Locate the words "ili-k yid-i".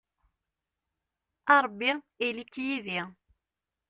2.27-3.01